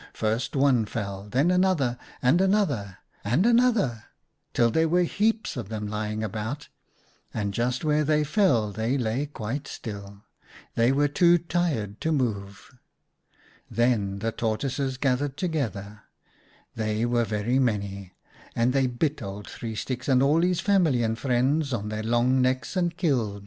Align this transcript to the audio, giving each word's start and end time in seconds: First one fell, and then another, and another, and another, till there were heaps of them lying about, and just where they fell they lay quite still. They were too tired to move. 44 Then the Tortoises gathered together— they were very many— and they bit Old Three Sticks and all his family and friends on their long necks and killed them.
First 0.13 0.55
one 0.55 0.85
fell, 0.85 1.21
and 1.25 1.31
then 1.31 1.51
another, 1.51 1.95
and 2.23 2.41
another, 2.41 2.97
and 3.23 3.45
another, 3.45 4.05
till 4.51 4.71
there 4.71 4.89
were 4.89 5.03
heaps 5.03 5.55
of 5.55 5.69
them 5.69 5.87
lying 5.87 6.23
about, 6.23 6.69
and 7.35 7.53
just 7.53 7.85
where 7.85 8.03
they 8.03 8.23
fell 8.23 8.71
they 8.71 8.97
lay 8.97 9.27
quite 9.27 9.67
still. 9.67 10.23
They 10.73 10.91
were 10.91 11.07
too 11.07 11.37
tired 11.37 12.01
to 12.01 12.11
move. 12.11 12.73
44 13.69 13.69
Then 13.69 14.17
the 14.17 14.31
Tortoises 14.31 14.97
gathered 14.97 15.37
together— 15.37 16.01
they 16.75 17.05
were 17.05 17.23
very 17.23 17.59
many— 17.59 18.13
and 18.55 18.73
they 18.73 18.87
bit 18.87 19.21
Old 19.21 19.47
Three 19.47 19.75
Sticks 19.75 20.07
and 20.07 20.23
all 20.23 20.41
his 20.41 20.59
family 20.61 21.03
and 21.03 21.15
friends 21.15 21.71
on 21.73 21.89
their 21.89 22.01
long 22.01 22.41
necks 22.41 22.75
and 22.75 22.97
killed 22.97 23.33
them. 23.35 23.39